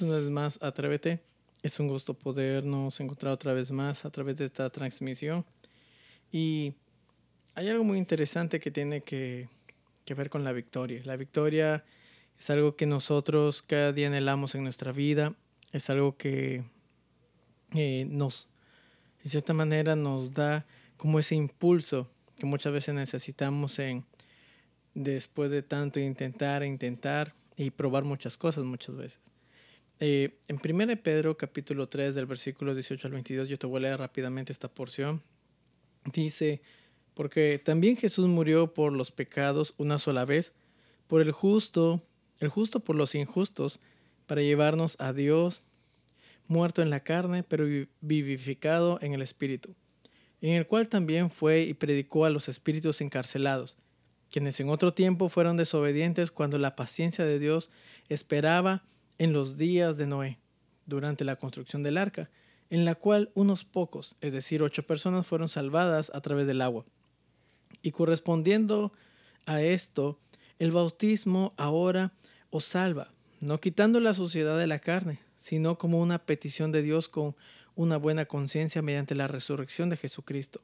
[0.00, 1.20] Una vez más Atrévete.
[1.62, 5.44] Es un gusto podernos encontrar otra vez más a través de esta transmisión.
[6.32, 6.72] Y
[7.54, 9.48] hay algo muy interesante que tiene que,
[10.06, 11.02] que ver con la victoria.
[11.04, 11.84] La victoria
[12.38, 15.34] es algo que nosotros cada día anhelamos en nuestra vida.
[15.72, 16.64] Es algo que
[17.74, 18.48] eh, nos,
[19.22, 20.64] en cierta manera, nos da
[20.96, 22.08] como ese impulso
[22.38, 24.06] que muchas veces necesitamos en
[24.94, 29.31] después de tanto intentar e intentar y probar muchas cosas muchas veces.
[30.04, 33.82] Eh, en 1 Pedro capítulo 3 del versículo 18 al 22, yo te voy a
[33.82, 35.22] leer rápidamente esta porción.
[36.12, 36.60] Dice,
[37.14, 40.54] porque también Jesús murió por los pecados una sola vez,
[41.06, 42.02] por el justo,
[42.40, 43.78] el justo por los injustos,
[44.26, 45.62] para llevarnos a Dios,
[46.48, 47.64] muerto en la carne, pero
[48.00, 49.76] vivificado en el Espíritu,
[50.40, 53.76] en el cual también fue y predicó a los espíritus encarcelados,
[54.32, 57.70] quienes en otro tiempo fueron desobedientes cuando la paciencia de Dios
[58.08, 58.82] esperaba
[59.18, 60.38] en los días de Noé,
[60.86, 62.30] durante la construcción del arca,
[62.70, 66.84] en la cual unos pocos, es decir, ocho personas, fueron salvadas a través del agua.
[67.82, 68.92] Y correspondiendo
[69.46, 70.18] a esto,
[70.58, 72.12] el bautismo ahora
[72.50, 77.08] os salva, no quitando la suciedad de la carne, sino como una petición de Dios
[77.08, 77.34] con
[77.74, 80.60] una buena conciencia mediante la resurrección de Jesucristo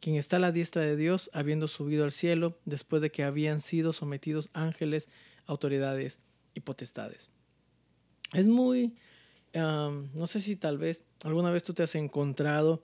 [0.00, 3.60] quien está a la diestra de Dios, habiendo subido al cielo, después de que habían
[3.60, 5.08] sido sometidos ángeles,
[5.46, 6.20] autoridades
[6.54, 7.30] y potestades.
[8.32, 8.94] Es muy,
[9.54, 12.82] no sé si tal vez alguna vez tú te has encontrado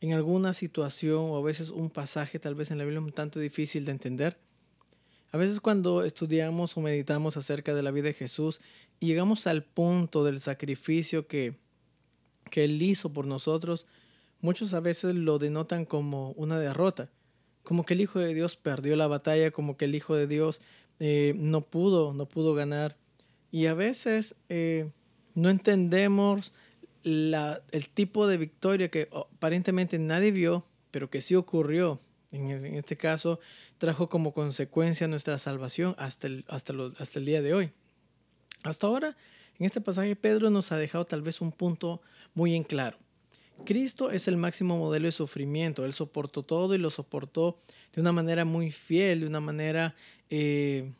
[0.00, 3.40] en alguna situación o a veces un pasaje tal vez en la Biblia un tanto
[3.40, 4.38] difícil de entender.
[5.32, 8.60] A veces cuando estudiamos o meditamos acerca de la vida de Jesús
[9.00, 11.56] y llegamos al punto del sacrificio que,
[12.50, 13.86] que Él hizo por nosotros,
[14.40, 17.10] muchos a veces lo denotan como una derrota,
[17.62, 20.60] como que el Hijo de Dios perdió la batalla, como que el Hijo de Dios
[21.00, 22.96] eh, no pudo, no pudo ganar.
[23.50, 24.90] Y a veces eh,
[25.34, 26.52] no entendemos
[27.02, 32.00] la, el tipo de victoria que aparentemente nadie vio, pero que sí ocurrió.
[32.32, 33.38] En, este caso,
[33.78, 37.72] trajo como consecuencia nuestra salvación hasta el, hasta, hasta el día de hoy.
[38.64, 39.16] Hasta ahora,
[39.58, 42.02] en este pasaje, Pedro nos ha dejado tal vez un punto
[42.34, 42.98] muy en claro.
[43.64, 45.84] Cristo es el máximo modelo de sufrimiento.
[45.84, 47.58] Él soportó todo y lo soportó
[47.94, 49.94] de una manera muy fiel, de una manera
[50.28, 50.92] eh,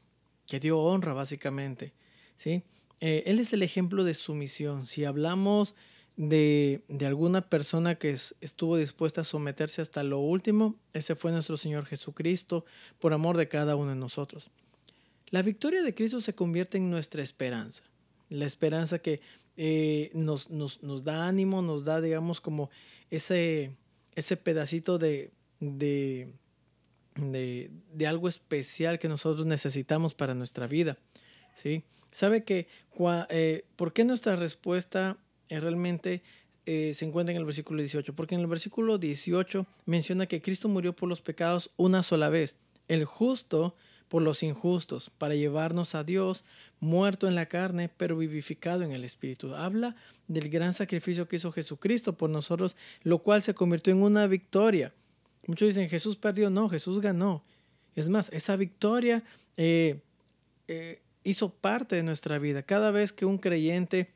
[0.46, 1.92] que dio honra, básicamente.
[2.36, 2.62] ¿Sí?
[3.00, 4.86] Eh, él es el ejemplo de sumisión.
[4.86, 5.74] Si hablamos
[6.16, 8.10] de, alguna persona que
[8.40, 12.64] estuvo dispuesta a someterse hasta lo último, ese fue nuestro Señor Jesucristo,
[12.98, 14.50] por amor de cada uno de nosotros.
[15.30, 17.82] La victoria de Cristo se convierte en nuestra esperanza.
[18.28, 19.20] La esperanza que
[19.56, 22.70] eh, nos, nos, nos, da ánimo, nos da, digamos, como
[23.10, 23.74] ese,
[24.14, 26.28] ese pedacito de, de,
[27.16, 30.98] de, algo especial que nosotros necesitamos para nuestra vida.
[31.54, 31.84] ¿sí?
[32.16, 32.66] ¿Sabe que
[33.28, 35.18] eh, por qué nuestra respuesta
[35.50, 36.22] realmente
[36.64, 38.16] eh, se encuentra en el versículo 18?
[38.16, 42.56] Porque en el versículo 18 menciona que Cristo murió por los pecados una sola vez.
[42.88, 43.76] El justo
[44.08, 46.46] por los injustos, para llevarnos a Dios,
[46.80, 49.54] muerto en la carne, pero vivificado en el Espíritu.
[49.54, 49.94] Habla
[50.26, 54.94] del gran sacrificio que hizo Jesucristo por nosotros, lo cual se convirtió en una victoria.
[55.46, 57.44] Muchos dicen, Jesús perdió, no, Jesús ganó.
[57.94, 59.23] Es más, esa victoria
[59.58, 60.00] eh,
[60.66, 62.62] eh, hizo parte de nuestra vida.
[62.62, 64.14] Cada vez que un creyente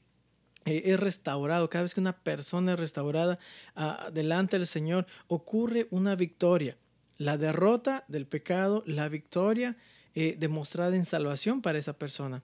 [0.65, 3.39] eh, es restaurado, cada vez que una persona es restaurada
[3.75, 6.77] ah, delante del Señor, ocurre una victoria
[7.21, 9.77] la derrota del pecado, la victoria
[10.15, 12.43] eh, demostrada en salvación para esa persona.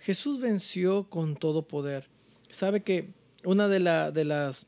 [0.00, 2.08] Jesús venció con todo poder.
[2.50, 3.14] Sabe que
[3.44, 3.78] una de,
[4.12, 4.66] de, las,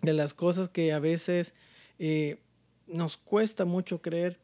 [0.00, 1.54] de las cosas que a veces
[1.98, 2.38] eh,
[2.86, 4.38] nos cuesta mucho creer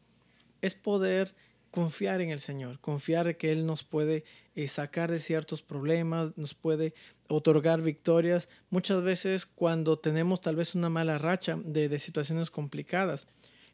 [0.62, 1.32] es poder
[1.70, 6.54] confiar en el Señor, confiar que Él nos puede eh, sacar de ciertos problemas, nos
[6.54, 6.94] puede
[7.28, 13.26] otorgar victorias, muchas veces cuando tenemos tal vez una mala racha de, de situaciones complicadas.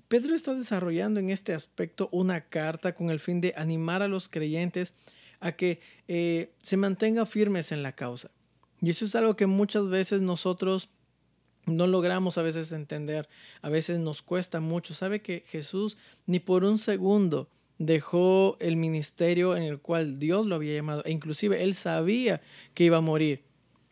[0.08, 4.28] Pedro está desarrollando en este aspecto una carta con el fin de animar a los
[4.28, 4.92] creyentes
[5.40, 8.30] a que eh, se mantengan firmes en la causa.
[8.80, 10.90] Y eso es algo que muchas veces nosotros
[11.66, 13.28] no logramos a veces entender,
[13.62, 14.94] a veces nos cuesta mucho.
[14.94, 15.96] Sabe que Jesús
[16.26, 21.10] ni por un segundo dejó el ministerio en el cual Dios lo había llamado, e
[21.10, 22.40] inclusive él sabía
[22.74, 23.42] que iba a morir,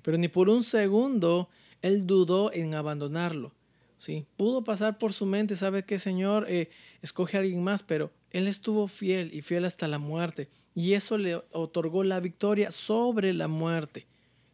[0.03, 1.49] pero ni por un segundo
[1.83, 3.53] él dudó en abandonarlo.
[3.99, 4.27] ¿sí?
[4.37, 6.71] Pudo pasar por su mente, sabe que Señor eh,
[7.03, 10.49] escoge a alguien más, pero Él estuvo fiel y fiel hasta la muerte.
[10.75, 14.07] Y eso le otorgó la victoria sobre la muerte.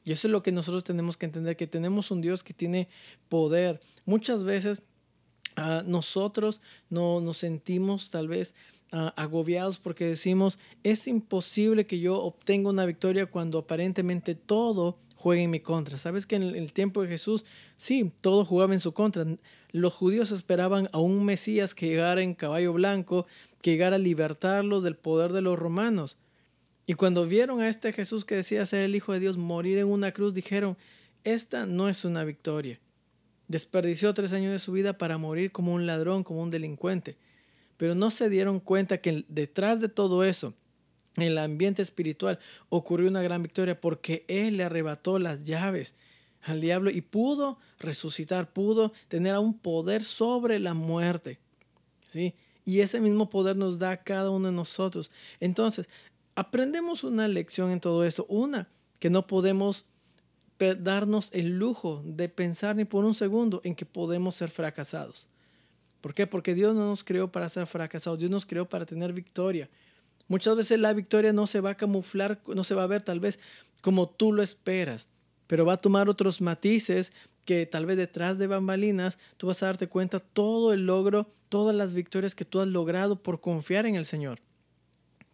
[0.04, 2.88] Y eso es lo que nosotros tenemos que entender, que tenemos un Dios que tiene
[3.28, 3.80] poder.
[4.06, 4.82] Muchas veces
[5.56, 8.54] ah, nosotros no nos sentimos tal vez
[8.90, 15.50] agobiados porque decimos, es imposible que yo obtenga una victoria cuando aparentemente todo juega en
[15.50, 15.98] mi contra.
[15.98, 17.44] Sabes que en el tiempo de Jesús,
[17.76, 19.26] sí, todo jugaba en su contra.
[19.72, 23.26] Los judíos esperaban a un Mesías que llegara en caballo blanco,
[23.60, 26.18] que llegara a libertarlos del poder de los romanos.
[26.86, 29.88] Y cuando vieron a este Jesús que decía ser el Hijo de Dios morir en
[29.88, 30.78] una cruz, dijeron,
[31.24, 32.80] esta no es una victoria.
[33.48, 37.16] Desperdició tres años de su vida para morir como un ladrón, como un delincuente.
[37.78, 40.52] Pero no se dieron cuenta que detrás de todo eso,
[41.16, 45.94] en el ambiente espiritual, ocurrió una gran victoria porque Él le arrebató las llaves
[46.42, 51.38] al diablo y pudo resucitar, pudo tener un poder sobre la muerte.
[52.06, 52.34] ¿sí?
[52.64, 55.10] Y ese mismo poder nos da a cada uno de nosotros.
[55.40, 55.88] Entonces,
[56.34, 58.26] aprendemos una lección en todo esto.
[58.28, 58.68] Una,
[58.98, 59.86] que no podemos
[60.58, 65.28] darnos el lujo de pensar ni por un segundo en que podemos ser fracasados.
[66.00, 66.26] ¿Por qué?
[66.26, 69.68] Porque Dios no nos creó para ser fracasados, Dios nos creó para tener victoria.
[70.28, 73.18] Muchas veces la victoria no se va a camuflar, no se va a ver tal
[73.18, 73.38] vez
[73.82, 75.08] como tú lo esperas,
[75.46, 77.12] pero va a tomar otros matices
[77.44, 81.74] que tal vez detrás de bambalinas tú vas a darte cuenta todo el logro, todas
[81.74, 84.40] las victorias que tú has logrado por confiar en el Señor.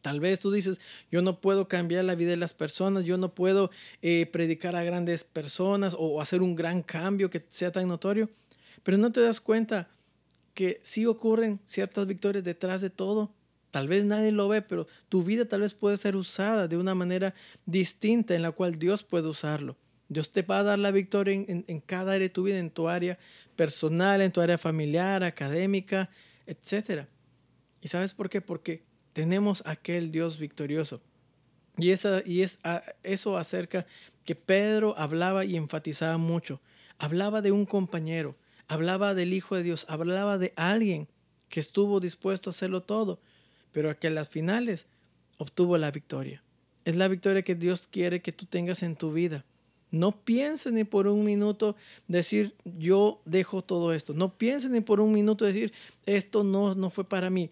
[0.00, 0.80] Tal vez tú dices,
[1.10, 3.70] yo no puedo cambiar la vida de las personas, yo no puedo
[4.02, 8.28] eh, predicar a grandes personas o hacer un gran cambio que sea tan notorio,
[8.82, 9.88] pero no te das cuenta
[10.54, 13.32] que sí ocurren ciertas victorias detrás de todo.
[13.70, 16.94] Tal vez nadie lo ve, pero tu vida tal vez puede ser usada de una
[16.94, 17.34] manera
[17.66, 19.76] distinta en la cual Dios puede usarlo.
[20.08, 22.70] Dios te va a dar la victoria en, en cada área de tu vida, en
[22.70, 23.18] tu área
[23.56, 26.08] personal, en tu área familiar, académica,
[26.46, 27.06] etc.
[27.80, 28.40] ¿Y sabes por qué?
[28.40, 28.82] Porque
[29.12, 31.00] tenemos aquel Dios victorioso.
[31.76, 32.60] Y, esa, y es
[33.02, 33.86] eso acerca
[34.24, 36.60] que Pedro hablaba y enfatizaba mucho.
[36.98, 38.36] Hablaba de un compañero,
[38.68, 41.08] hablaba del Hijo de Dios, hablaba de alguien
[41.48, 43.20] que estuvo dispuesto a hacerlo todo,
[43.72, 44.86] pero que a las finales
[45.38, 46.42] obtuvo la victoria.
[46.84, 49.44] Es la victoria que Dios quiere que tú tengas en tu vida.
[49.90, 51.76] No pienses ni por un minuto
[52.08, 54.12] decir yo dejo todo esto.
[54.12, 55.72] No pienses ni por un minuto decir
[56.04, 57.50] esto no, no fue para mí.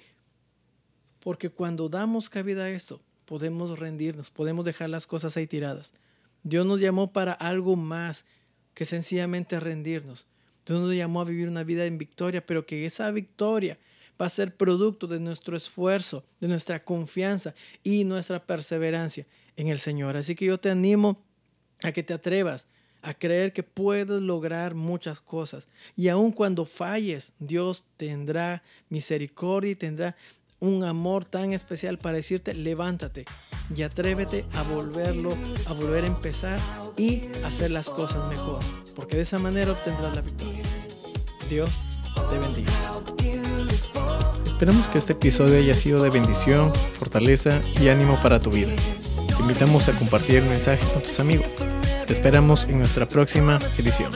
[1.21, 5.95] Porque cuando damos cabida a eso, podemos rendirnos, podemos dejar las cosas ahí tiradas.
[6.42, 8.25] Dios nos llamó para algo más
[8.75, 10.26] que sencillamente rendirnos.
[10.66, 13.78] Dios nos llamó a vivir una vida en victoria, pero que esa victoria
[14.21, 19.26] va a ser producto de nuestro esfuerzo, de nuestra confianza y nuestra perseverancia
[19.57, 20.16] en el Señor.
[20.16, 21.23] Así que yo te animo
[21.83, 22.69] a que te atrevas
[23.02, 25.66] a creer que puedes lograr muchas cosas.
[25.97, 30.16] Y aun cuando falles, Dios tendrá misericordia y tendrá
[30.61, 33.25] un amor tan especial para decirte levántate
[33.75, 36.59] y atrévete a volverlo, a volver a empezar
[36.97, 38.61] y hacer las cosas mejor,
[38.95, 40.62] porque de esa manera obtendrás la victoria.
[41.49, 41.71] Dios
[42.31, 42.73] te bendiga.
[44.47, 48.73] Esperamos que este episodio haya sido de bendición, fortaleza y ánimo para tu vida.
[49.26, 51.57] Te invitamos a compartir el mensaje con tus amigos.
[52.07, 54.12] Te esperamos en nuestra próxima edición.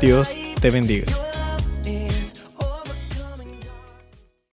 [0.00, 1.29] Dios te bendiga.